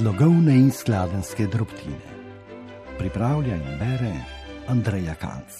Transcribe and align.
Slogovne 0.00 0.54
in 0.56 0.70
skladenske 0.72 1.44
drobtine. 1.46 1.98
Pripravlja 2.98 3.52
in 3.54 3.76
bere 3.78 4.12
Andreja 4.72 5.12
Kanc. 5.14 5.58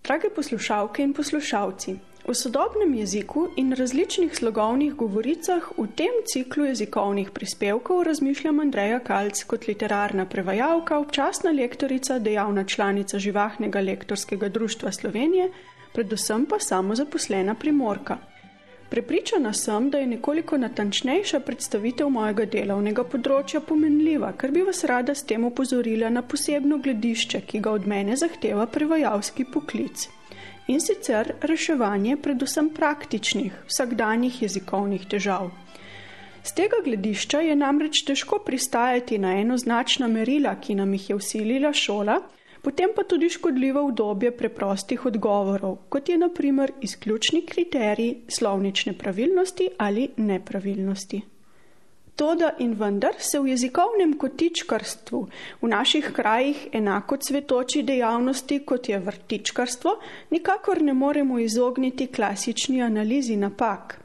Drage 0.00 0.30
poslušalke 0.36 1.02
in 1.02 1.12
poslušalci, 1.12 1.98
v 2.24 2.34
sodobnem 2.34 2.94
jeziku 2.94 3.50
in 3.56 3.76
različnih 3.76 4.32
slogovnih 4.32 4.94
govoricah 4.94 5.68
v 5.76 5.90
tem 5.92 6.22
ciklu 6.32 6.72
jezikovnih 6.72 7.30
prispevkov 7.36 8.02
razmišljam 8.08 8.60
Andreja 8.60 9.00
Kalc 9.04 9.44
kot 9.44 9.68
literarna 9.68 10.24
prevajalka, 10.24 10.98
občasna 10.98 11.50
lektorica, 11.50 12.18
dejavna 12.18 12.64
članica 12.64 13.18
Živahnega 13.18 13.80
lektorskega 13.80 14.48
društva 14.48 14.92
Slovenije, 14.92 15.52
predvsem 15.98 16.46
pa 16.46 16.60
samozaposlena 16.62 17.54
primorka. 17.54 18.18
Prepričana 18.90 19.52
sem, 19.52 19.90
da 19.90 19.98
je 19.98 20.06
nekoliko 20.06 20.58
natančnejša 20.58 21.40
predstavitev 21.40 22.06
mojega 22.08 22.44
delovnega 22.52 23.02
področja 23.04 23.60
pomenljiva, 23.60 24.30
ker 24.38 24.54
bi 24.54 24.62
vas 24.68 24.84
rada 24.86 25.16
s 25.18 25.26
tem 25.26 25.44
upozorila 25.48 26.12
na 26.14 26.22
posebno 26.22 26.78
gledišče, 26.84 27.40
ki 27.50 27.60
ga 27.66 27.74
od 27.80 27.90
mene 27.90 28.16
zahteva 28.16 28.68
prevajalski 28.70 29.48
poklic. 29.56 30.06
In 30.70 30.78
sicer 30.80 31.34
reševanje 31.42 32.16
predvsem 32.22 32.70
praktičnih, 32.78 33.58
vsakdanjih 33.66 34.42
jezikovnih 34.46 35.10
težav. 35.10 35.50
Z 36.46 36.54
tega 36.62 36.78
gledišča 36.86 37.42
je 37.50 37.58
namreč 37.58 38.04
težko 38.06 38.38
pristajati 38.46 39.18
na 39.18 39.34
enoznačna 39.42 40.06
merila, 40.06 40.54
ki 40.62 40.78
nam 40.78 40.94
jih 40.94 41.10
je 41.10 41.22
usilila 41.24 41.74
šola, 41.74 42.20
potem 42.62 42.90
pa 42.96 43.02
tudi 43.04 43.28
škodljivo 43.30 43.84
obdobje 43.84 44.30
preprostih 44.36 45.06
odgovorov, 45.06 45.76
kot 45.88 46.08
je 46.08 46.18
naprimer 46.18 46.72
izključni 46.80 47.42
kriterij 47.46 48.14
slovnične 48.28 48.92
pravilnosti 48.92 49.68
ali 49.78 50.08
nepravilnosti. 50.16 51.22
Toda 52.18 52.50
in 52.58 52.72
vendar 52.74 53.14
se 53.18 53.38
v 53.38 53.52
jezikovnem 53.52 54.16
kotičkarstvu 54.18 55.18
v 55.60 55.68
naših 55.70 56.08
krajih 56.12 56.64
enako 56.72 57.16
cvetoči 57.16 57.82
dejavnosti, 57.82 58.58
kot 58.66 58.88
je 58.88 58.98
vrtičkarstvo, 58.98 59.92
nikakor 60.30 60.82
ne 60.82 60.94
moremo 60.94 61.38
izogniti 61.38 62.06
klasični 62.06 62.82
analizi 62.82 63.36
napak. 63.36 64.00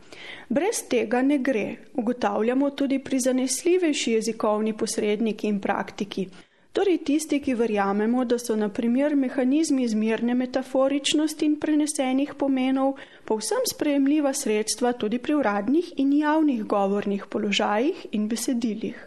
Brez 0.50 0.84
tega 0.90 1.22
ne 1.22 1.40
gre, 1.40 1.76
ugotavljamo 1.94 2.70
tudi 2.70 3.00
pri 3.00 3.20
zanesljivejši 3.20 4.12
jezikovni 4.12 4.78
posredniki 4.78 5.48
in 5.48 5.60
praktiki. 5.60 6.28
Torej 6.74 7.04
tisti, 7.06 7.38
ki 7.40 7.54
verjamemo, 7.54 8.24
da 8.26 8.40
so 8.42 8.56
naprimer 8.58 9.14
mehanizmi 9.16 9.84
izmirne 9.84 10.34
metaforičnosti 10.34 11.46
in 11.46 11.60
prenesenih 11.62 12.32
pomenov 12.34 12.96
povsem 13.30 13.68
sprejemljiva 13.70 14.32
sredstva 14.34 14.94
tudi 14.98 15.20
pri 15.20 15.36
uradnih 15.38 15.92
in 16.02 16.16
javnih 16.18 16.64
govornih 16.66 17.28
položajih 17.30 18.08
in 18.12 18.26
besedilih. 18.28 18.98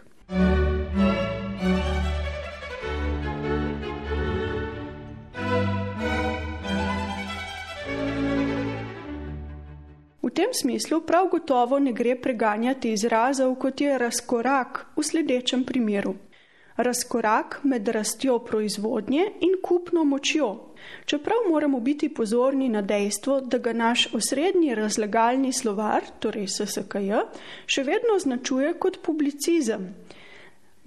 V 10.21 10.31
tem 10.31 10.53
smislu 10.53 11.01
prav 11.01 11.27
gotovo 11.31 11.79
ne 11.79 11.91
gre 11.91 12.15
preganjati 12.15 12.95
izrazov, 12.95 13.55
kot 13.59 13.81
je 13.81 13.97
razkorak 13.97 14.85
v 14.95 15.03
sledečem 15.03 15.67
primeru 15.67 16.15
razkorak 16.77 17.59
med 17.63 17.87
rastjo 17.87 18.39
proizvodnje 18.39 19.25
in 19.39 19.57
kupno 19.63 20.03
močjo. 20.03 20.49
Čeprav 21.05 21.37
moramo 21.49 21.79
biti 21.79 22.09
pozorni 22.09 22.69
na 22.69 22.81
dejstvo, 22.81 23.41
da 23.41 23.57
ga 23.57 23.73
naš 23.73 24.13
osrednji 24.13 24.75
razlagalni 24.75 25.53
slovar, 25.53 26.05
torej 26.19 26.47
SSKJ, 26.47 27.23
še 27.65 27.83
vedno 27.83 28.15
označuje 28.15 28.73
kot 28.79 29.01
publicizem. 29.03 29.89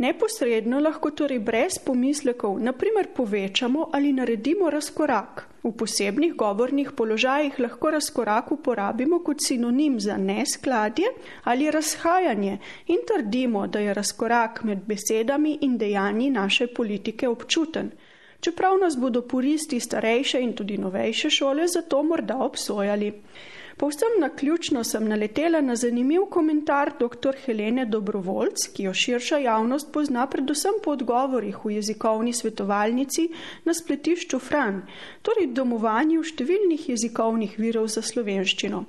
Neposredno 0.00 0.78
lahko 0.80 1.10
torej 1.12 1.38
brez 1.44 1.74
pomislekov 1.84 2.54
naprimer 2.64 3.10
povečamo 3.16 3.90
ali 3.92 4.12
naredimo 4.16 4.70
razkorak. 4.70 5.42
V 5.62 5.72
posebnih 5.76 6.32
govornih 6.40 6.92
položajih 6.96 7.58
lahko 7.60 7.90
razkorak 7.90 8.52
uporabimo 8.52 9.18
kot 9.20 9.44
sinonim 9.44 10.00
za 10.00 10.16
neskladje 10.16 11.10
ali 11.44 11.70
razhajanje 11.70 12.58
in 12.86 13.04
trdimo, 13.08 13.66
da 13.66 13.78
je 13.78 13.94
razkorak 13.94 14.62
med 14.64 14.78
besedami 14.86 15.58
in 15.60 15.76
dejanji 15.78 16.30
naše 16.30 16.66
politike 16.66 17.28
občuten. 17.28 17.90
Čeprav 18.40 18.78
nas 18.78 18.96
bodo 18.96 19.22
puristi 19.22 19.80
starejše 19.80 20.40
in 20.40 20.52
tudi 20.52 20.78
novejše 20.78 21.30
šole 21.30 21.66
zato 21.68 22.02
morda 22.02 22.36
obsojali. 22.36 23.12
Povsem 23.76 24.20
na 24.20 24.28
ključno 24.28 24.84
sem 24.84 25.08
naletela 25.08 25.60
na 25.60 25.76
zanimiv 25.76 26.20
komentar 26.30 26.90
dr. 26.98 27.36
Helene 27.44 27.86
Dobrovoljc, 27.86 28.66
ki 28.76 28.82
jo 28.82 28.94
širša 28.94 29.38
javnost 29.38 29.92
pozna 29.92 30.26
predvsem 30.26 30.80
po 30.84 30.90
odgovorih 30.90 31.64
v 31.64 31.70
jezikovni 31.78 32.32
svetovalnici 32.32 33.28
na 33.64 33.74
spletišču 33.74 34.38
Fran, 34.38 34.82
torej 35.22 35.52
domovanju 35.56 36.20
številnih 36.22 36.88
jezikovnih 36.92 37.56
virov 37.58 37.88
za 37.88 38.02
slovenščino. 38.02 38.84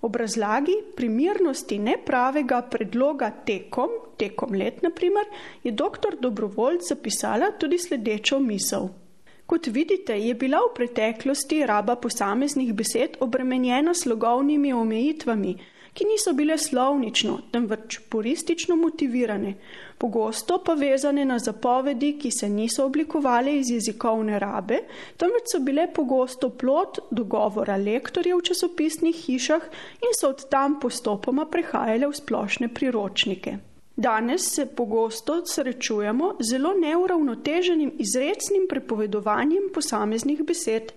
Ob 0.00 0.16
razlagi 0.16 0.72
primernosti 0.96 1.78
nepravega 1.78 2.62
predloga 2.72 3.30
tekom, 3.46 3.90
tekom 4.16 4.54
let 4.56 4.82
naprimer, 4.82 5.26
je 5.62 5.72
dr. 5.72 6.16
Dobrovoljc 6.20 6.88
zapisala 6.88 7.50
tudi 7.60 7.78
sledečo 7.78 8.38
misel. 8.40 8.88
Kot 9.46 9.66
vidite, 9.66 10.14
je 10.14 10.34
bila 10.34 10.62
v 10.62 10.74
preteklosti 10.74 11.66
raba 11.66 11.96
posameznih 11.96 12.72
besed 12.74 13.18
obremenjena 13.20 13.94
slogovnimi 13.94 14.72
omejitvami, 14.72 15.56
ki 15.92 16.04
niso 16.06 16.32
bile 16.32 16.58
slovnično, 16.58 17.38
temveč 17.52 17.98
puristično 18.08 18.76
motivirane, 18.76 19.54
pogosto 19.98 20.58
pa 20.64 20.74
vezane 20.74 21.24
na 21.24 21.38
zapovedi, 21.38 22.12
ki 22.18 22.30
se 22.30 22.48
niso 22.48 22.84
oblikovale 22.86 23.56
iz 23.58 23.70
jezikovne 23.70 24.38
rabe, 24.38 24.82
temveč 25.16 25.52
so 25.52 25.60
bile 25.60 25.88
pogosto 25.94 26.50
plot 26.50 26.98
dogovora 27.10 27.76
lektorjev 27.76 28.38
v 28.38 28.46
časopisnih 28.50 29.24
hišah 29.26 29.66
in 30.02 30.14
so 30.20 30.30
od 30.30 30.46
tam 30.48 30.78
postopoma 30.80 31.46
prehajale 31.46 32.06
v 32.06 32.22
splošne 32.22 32.68
priročnike. 32.74 33.58
Danes 34.00 34.54
se 34.54 34.66
pogosto 34.66 35.46
srečujemo 35.46 36.36
z 36.40 36.48
zelo 36.48 36.70
neuravnoteženim 36.74 37.92
izrecnim 37.98 38.64
prepovedovanjem 38.68 39.68
posameznih 39.74 40.40
besed, 40.42 40.92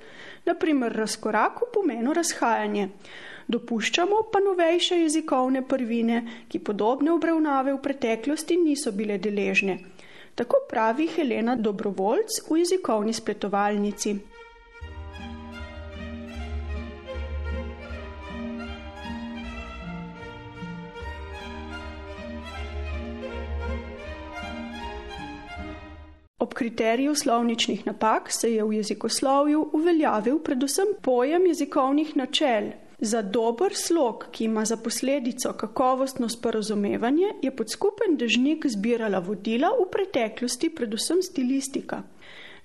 naprimer 0.46 0.94
razkorak 0.94 1.60
v 1.62 1.70
pomenu 1.74 2.14
razhajanje. 2.14 2.90
Dopuščamo 3.48 4.22
pa 4.32 4.40
novejše 4.40 5.02
jezikovne 5.02 5.62
prvine, 5.68 6.24
ki 6.48 6.60
podobne 6.60 7.12
obravnave 7.12 7.74
v 7.74 7.82
preteklosti 7.82 8.58
niso 8.58 8.92
bile 8.92 9.18
deležne. 9.18 9.80
Tako 10.36 10.64
pravi 10.70 11.08
Helena 11.08 11.56
Dobrovoljc 11.56 12.40
v 12.50 12.62
jezikovni 12.64 13.14
spletovalnici. 13.14 14.16
Ob 26.44 26.54
kriteriju 26.54 27.16
slovničnih 27.16 27.86
napak 27.88 28.32
se 28.32 28.50
je 28.54 28.64
v 28.64 28.74
jezikoslovju 28.74 29.70
uveljavil 29.74 30.40
predvsem 30.40 30.88
pojem 31.02 31.46
jezikovnih 31.46 32.16
načel. 32.18 32.72
Za 33.04 33.22
dober 33.22 33.74
slog, 33.76 34.26
ki 34.32 34.46
ima 34.46 34.66
za 34.66 34.78
posledico 34.78 35.54
kakovostno 35.54 36.30
sporozumevanje, 36.30 37.34
je 37.42 37.52
pod 37.56 37.72
skupen 37.72 38.16
dežnik 38.18 38.68
zbirala 38.68 39.20
vodila 39.20 39.74
v 39.76 39.90
preteklosti 39.92 40.70
predvsem 40.70 41.20
stilistika. 41.22 42.04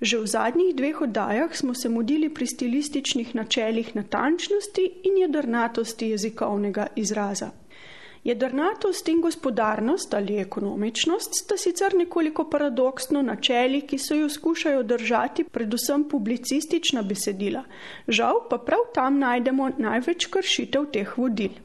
Že 0.01 0.21
v 0.23 0.27
zadnjih 0.27 0.77
dveh 0.79 1.01
oddajah 1.03 1.57
smo 1.57 1.75
se 1.75 1.89
mudili 1.89 2.29
pri 2.31 2.47
stilističnih 2.47 3.35
načelih 3.35 3.97
natančnosti 3.97 4.85
in 5.11 5.19
jedrnatosti 5.25 6.13
jezikovnega 6.15 6.87
izraza. 6.97 7.51
Jedrnatost 8.25 9.09
in 9.09 9.21
gospodarnost 9.21 10.15
ali 10.15 10.41
ekonomičnost 10.41 11.31
sta 11.43 11.57
sicer 11.57 11.95
nekoliko 11.95 12.45
paradoksno 12.51 13.23
načeli, 13.23 13.81
ki 13.87 13.99
so 13.99 14.15
jo 14.15 14.29
skušajo 14.29 14.83
držati 14.83 15.45
predvsem 15.45 16.09
publicistična 16.09 17.03
besedila, 17.03 17.63
žal 18.09 18.43
pa 18.51 18.59
prav 18.59 18.91
tam 18.95 19.19
najdemo 19.19 19.71
največ 19.79 20.27
kršitev 20.27 20.91
teh 20.93 21.19
vodil. 21.19 21.57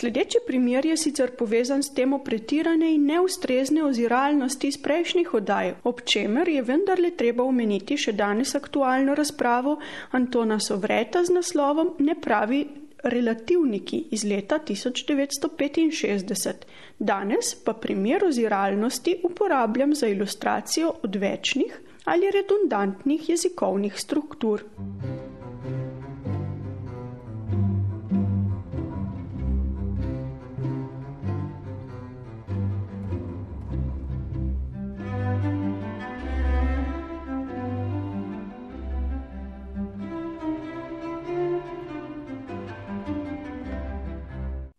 Sledeči 0.00 0.38
primer 0.46 0.86
je 0.86 0.96
sicer 0.96 1.30
povezan 1.36 1.82
s 1.82 1.94
temo 1.94 2.18
pretirane 2.24 2.90
in 2.94 3.06
neustrezne 3.06 3.82
oziralnosti 3.84 4.68
iz 4.68 4.76
prejšnjih 4.78 5.32
oddaj, 5.34 5.72
ob 5.84 6.02
čemer 6.04 6.48
je 6.48 6.62
vendarle 6.62 7.10
treba 7.10 7.42
omeniti 7.44 7.96
še 7.96 8.12
danes 8.12 8.54
aktualno 8.54 9.14
razpravo 9.14 9.78
Antona 10.12 10.60
Sovreta 10.60 11.24
z 11.24 11.34
naslovom 11.40 11.94
Ne 11.98 12.14
pravi 12.20 12.60
relativniki 13.02 14.04
iz 14.10 14.24
leta 14.24 14.58
1965. 14.68 16.52
Danes 16.98 17.54
pa 17.64 17.72
primer 17.72 18.24
oziralnosti 18.24 19.20
uporabljam 19.24 19.94
za 19.94 20.06
ilustracijo 20.06 20.92
odvečnih 21.02 21.80
ali 22.04 22.30
redundantnih 22.30 23.28
jezikovnih 23.28 24.00
struktur. 24.00 24.64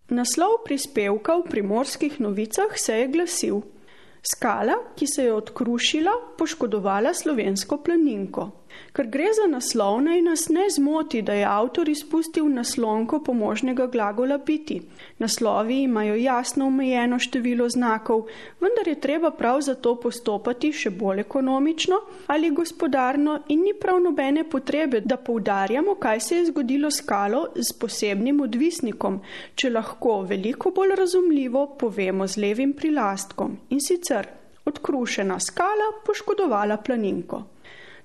Naslov 0.10 0.64
prispevka 0.66 1.36
v 1.38 1.50
primorskih 1.50 2.20
novicah 2.20 2.74
se 2.74 2.94
je 2.98 3.08
glasil: 3.08 3.62
Skala, 4.26 4.74
ki 4.96 5.06
se 5.08 5.24
je 5.24 5.34
odkrušila, 5.34 6.12
poškodovala 6.38 7.14
slovensko 7.14 7.78
planinko. 7.78 8.50
Ker 8.94 9.08
gre 9.08 9.28
za 9.38 9.46
naslov, 9.48 10.00
naj 10.02 10.22
nas 10.22 10.48
ne 10.50 10.66
zmoti, 10.76 11.22
da 11.22 11.34
je 11.34 11.46
avtor 11.46 11.90
izpustil 11.90 12.48
naslonko 12.50 13.20
pomožnega 13.24 13.88
glagola 13.88 14.38
biti. 14.38 14.82
Naslovi 15.20 15.82
imajo 15.84 16.16
jasno 16.16 16.68
omejeno 16.68 17.20
število 17.20 17.70
znakov, 17.70 18.26
vendar 18.60 18.88
je 18.88 19.00
treba 19.02 19.32
prav 19.32 19.62
zato 19.62 19.96
postopati 19.96 20.72
še 20.74 20.90
bolj 20.90 21.20
ekonomično 21.26 22.00
ali 22.28 22.50
gospodarno 22.50 23.40
in 23.48 23.62
ni 23.68 23.74
prav 23.82 24.02
nobene 24.02 24.44
potrebe, 24.50 25.02
da 25.02 25.18
poudarjamo, 25.18 25.96
kaj 25.96 26.20
se 26.20 26.38
je 26.38 26.46
zgodilo 26.46 26.92
skalo 26.92 27.46
z 27.56 27.78
posebnim 27.80 28.42
odvisnikom, 28.42 29.22
če 29.56 29.70
lahko 29.70 30.22
veliko 30.22 30.72
bolj 30.72 30.96
razumljivo 30.96 31.68
povemo 31.80 32.28
z 32.28 32.42
levim 32.42 32.74
prilastkom 32.74 33.58
in 33.70 33.82
sicer 33.82 34.28
odkrušena 34.66 35.40
skala 35.40 35.94
poškodovala 36.06 36.78
planinko. 36.78 37.44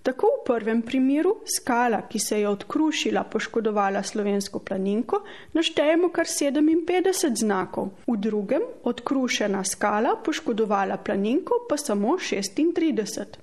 Tako 0.04 0.26
v 0.26 0.44
prvem 0.44 0.82
primeru 0.84 1.30
skala, 1.48 2.02
ki 2.08 2.18
se 2.20 2.40
je 2.40 2.48
odkrušila, 2.48 3.22
poškodovala 3.24 4.02
slovensko 4.02 4.60
planinko, 4.60 5.22
naštejemo 5.56 6.10
kar 6.12 6.28
57 6.28 7.40
znakov, 7.40 7.88
v 8.06 8.16
drugem 8.26 8.66
odkrušena 8.84 9.64
skala 9.64 10.12
poškodovala 10.24 11.00
planinko 11.00 11.64
pa 11.68 11.80
samo 11.80 12.18
36. 12.20 13.40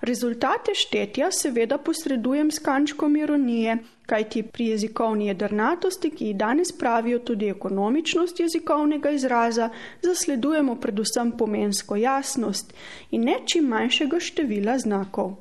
Rezultate 0.00 0.74
štetja 0.74 1.30
seveda 1.30 1.78
posredujem 1.78 2.50
s 2.50 2.58
kančkom 2.58 3.16
ironije, 3.16 3.78
kajti 4.06 4.42
pri 4.42 4.66
jezikovni 4.66 5.30
jedrnatosti, 5.30 6.10
ki 6.10 6.26
ji 6.26 6.34
danes 6.34 6.74
pravijo 6.78 7.18
tudi 7.18 7.48
ekonomičnost 7.48 8.40
jezikovnega 8.40 9.10
izraza, 9.10 9.70
zasledujemo 10.02 10.74
predvsem 10.76 11.32
pomensko 11.38 11.96
jasnost 11.96 12.74
in 13.10 13.24
ne 13.30 13.38
čim 13.46 13.70
manjšega 13.70 14.20
števila 14.20 14.78
znakov. 14.78 15.36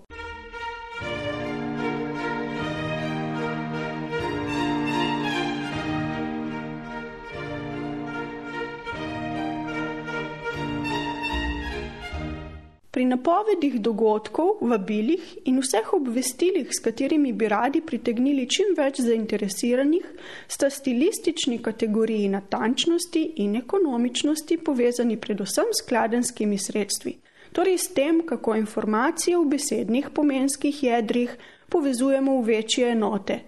Napovedih 13.13 13.80
dogodkov, 13.81 14.60
vabilih 14.65 15.24
in 15.50 15.60
vseh 15.62 15.94
obvestilih, 15.94 16.69
s 16.74 16.81
katerimi 16.83 17.33
bi 17.33 17.48
radi 17.48 17.81
pritegnili 17.81 18.48
čim 18.50 18.74
več 18.77 19.01
zainteresiranih, 19.06 20.06
sta 20.48 20.69
stilistični 20.69 21.60
kategoriji 21.63 22.31
natančnosti 22.33 23.24
in 23.45 23.56
ekonomičnosti 23.62 24.57
povezani 24.65 25.18
predvsem 25.18 25.74
s 25.74 25.86
kladenskimi 25.89 26.57
sredstvi, 26.57 27.18
torej 27.54 27.77
s 27.77 27.94
tem, 27.94 28.24
kako 28.25 28.56
informacije 28.62 29.38
v 29.38 29.50
besednih 29.56 30.09
pomenskih 30.13 30.83
jedrih 30.83 31.38
povezujemo 31.69 32.39
v 32.42 32.48
večje 32.56 32.89
enote. 32.94 33.44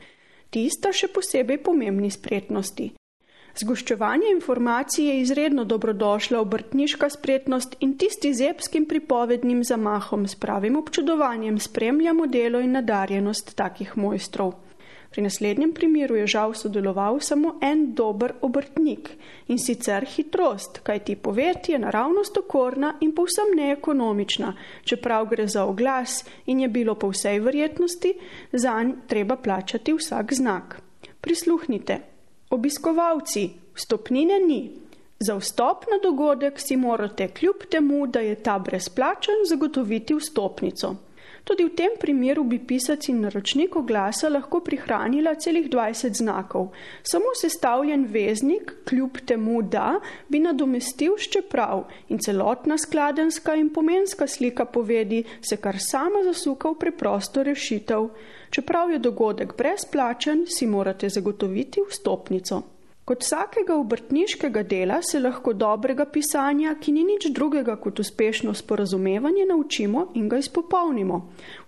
Tista 0.50 0.94
še 0.94 1.10
posebej 1.12 1.60
pomembni 1.64 2.12
spretnosti. 2.12 2.94
Zgoščevanje 3.56 4.28
informacij 4.34 5.06
je 5.06 5.20
izredno 5.22 5.64
dobrodošla 5.64 6.40
obrtniška 6.44 7.08
spretnost 7.10 7.76
in 7.80 7.94
tisti 7.98 8.34
z 8.34 8.50
epskim 8.50 8.86
pripovednim 8.86 9.64
zamahom 9.64 10.26
s 10.28 10.36
pravim 10.36 10.76
občudovanjem 10.76 11.60
spremljamo 11.60 12.26
delo 12.28 12.60
in 12.60 12.74
nadarjenost 12.76 13.54
takih 13.56 13.94
mojstrov. 13.98 14.52
Pri 15.12 15.24
naslednjem 15.24 15.72
primeru 15.72 16.16
je 16.16 16.28
žal 16.28 16.54
sodeloval 16.54 17.20
samo 17.24 17.54
en 17.62 17.94
dober 17.96 18.34
obrtnik 18.42 19.14
in 19.48 19.60
sicer 19.60 20.04
hitrost, 20.04 20.82
kajti 20.84 21.16
poved 21.16 21.70
je 21.72 21.80
naravnost 21.80 22.38
okorna 22.38 22.98
in 23.00 23.14
povsem 23.16 23.54
neekonomična, 23.56 24.50
čeprav 24.84 25.30
gre 25.32 25.48
za 25.48 25.64
oglas 25.64 26.26
in 26.46 26.60
je 26.60 26.68
bilo 26.68 26.96
po 26.96 27.14
vsej 27.14 27.40
verjetnosti 27.40 28.12
zanj 28.52 28.92
treba 29.08 29.36
plačati 29.36 29.94
vsak 29.94 30.34
znak. 30.34 30.82
Prisluhnite. 31.22 32.15
Obiskovalci, 32.50 33.50
vstopnine 33.74 34.40
ni. 34.40 34.72
Za 35.20 35.38
vstop 35.40 35.86
na 35.92 35.98
dogodek 36.04 36.60
si 36.60 36.78
morate 36.78 37.28
kljub 37.28 37.66
temu, 37.72 38.08
da 38.08 38.20
je 38.20 38.36
ta 38.36 38.60
brezplačen, 38.60 39.46
zagotoviti 39.50 40.16
vstopnico. 40.16 40.96
Tudi 41.46 41.64
v 41.64 41.76
tem 41.78 41.94
primeru 42.02 42.44
bi 42.44 42.58
pisac 42.58 43.06
in 43.12 43.20
naročnik 43.22 43.76
oglasa 43.78 44.32
lahko 44.34 44.64
prihranila 44.66 45.36
celih 45.38 45.70
20 45.70 46.18
znakov. 46.18 46.72
Samo 47.06 47.36
sestavljen 47.38 48.08
veznik, 48.10 48.74
kljub 48.90 49.22
temu, 49.30 49.62
da 49.62 50.00
bi 50.28 50.42
nadomestil 50.42 51.14
še 51.22 51.44
prav 51.46 51.86
in 52.10 52.18
celotna 52.18 52.80
skladenska 52.82 53.54
in 53.62 53.70
pomenska 53.70 54.26
slika 54.28 54.66
povedi 54.66 55.22
se 55.42 55.62
kar 55.62 55.78
sama 55.78 56.26
zasuka 56.26 56.74
v 56.74 56.82
preprosto 56.82 57.46
rešitev. 57.46 58.10
Čeprav 58.50 58.98
je 58.98 59.00
dogodek 59.00 59.54
brezplačen, 59.54 60.48
si 60.50 60.66
morate 60.66 61.14
zagotoviti 61.14 61.86
vstopnico. 61.86 62.75
Kot 63.06 63.22
vsakega 63.22 63.76
obrtniškega 63.78 64.64
dela 64.64 64.96
se 65.06 65.20
lahko 65.20 65.52
dobrega 65.54 66.08
pisanja, 66.10 66.72
ki 66.82 66.92
ni 66.92 67.04
nič 67.06 67.28
drugega 67.38 67.76
kot 67.78 68.00
uspešno 68.02 68.54
sporazumevanje, 68.58 69.46
naučimo 69.46 70.08
in 70.18 70.30
ga 70.30 70.40
izpopolnimo. 70.42 71.20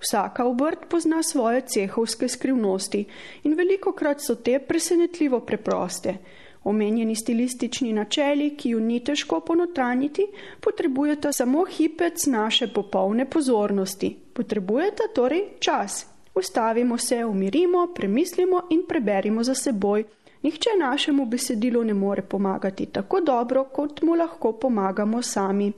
Vsaka 0.02 0.48
obrt 0.50 0.88
pozna 0.90 1.22
svoje 1.24 1.62
cehovske 1.62 2.28
skrivnosti 2.28 3.04
in 3.44 3.54
veliko 3.54 3.94
krat 3.94 4.26
so 4.26 4.36
te 4.36 4.58
presenetljivo 4.60 5.40
preproste. 5.46 6.16
Omenjeni 6.64 7.16
stilistični 7.16 7.94
načeli, 7.94 8.56
ki 8.58 8.70
ju 8.70 8.80
ni 8.80 9.00
težko 9.00 9.40
ponotraniti, 9.40 10.26
potrebujete 10.60 11.34
samo 11.34 11.66
hipec 11.66 12.26
naše 12.26 12.74
popolne 12.74 13.30
pozornosti. 13.30 14.16
Potrebujete 14.34 15.14
torej 15.16 15.46
čas, 15.60 16.06
ustavimo 16.36 16.98
se, 16.98 17.26
umirimo, 17.26 17.88
premislimo 17.96 18.62
in 18.70 18.88
preberimo 18.90 19.44
za 19.44 19.56
seboj. 19.56 20.04
Nihče 20.44 20.70
našemu 20.80 21.26
besedilu 21.26 21.84
ne 21.84 21.94
more 21.94 22.22
pomagati 22.22 22.86
tako 22.86 23.20
dobro, 23.22 23.64
kot 23.64 24.02
mu 24.02 24.16
lahko 24.16 24.52
pomagamo 24.52 25.22
sami. 25.22 25.72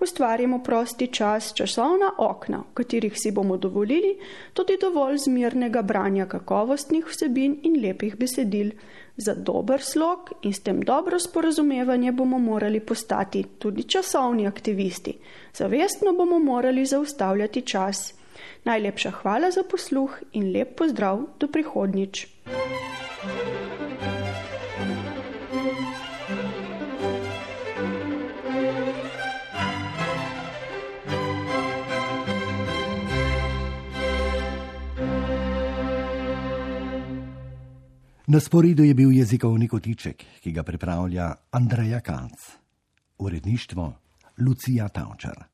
Ustvarjamo 0.00 0.58
prosti 0.58 1.06
čas, 1.06 1.52
časovna 1.54 2.10
okna, 2.18 2.58
v 2.58 2.74
katerih 2.74 3.12
si 3.16 3.30
bomo 3.30 3.56
dovolili 3.56 4.16
tudi 4.52 4.74
dovolj 4.80 5.18
zmirnega 5.18 5.82
branja 5.82 6.26
kakovostnih 6.26 7.06
vsebin 7.06 7.60
in 7.62 7.78
lepih 7.84 8.16
besedil. 8.18 8.72
Za 9.16 9.34
dober 9.34 9.82
slog 9.82 10.32
in 10.42 10.52
s 10.52 10.60
tem 10.60 10.80
dobro 10.80 11.18
sporazumevanje 11.18 12.12
bomo 12.12 12.38
morali 12.38 12.80
postati 12.80 13.44
tudi 13.58 13.82
časovni 13.82 14.46
aktivisti. 14.46 15.14
Zavestno 15.54 16.12
bomo 16.12 16.38
morali 16.38 16.86
zaustavljati 16.86 17.62
čas. 17.62 18.14
Najlepša 18.64 19.10
hvala 19.10 19.50
za 19.50 19.62
posluh 19.70 20.18
in 20.32 20.52
lep 20.52 20.76
pozdrav 20.78 21.20
do 21.38 21.46
prihodnjič. 21.46 22.26
Na 38.32 38.40
sporedu 38.40 38.84
je 38.84 38.94
bil 38.94 39.12
jezikovni 39.12 39.68
kotiček, 39.68 40.24
ki 40.40 40.52
ga 40.52 40.62
pripravlja 40.62 41.34
Andreja 41.50 42.00
Kanc. 42.00 42.32
Uredništvo 43.18 43.92
Lucija 44.38 44.88
Tavčar. 44.88 45.51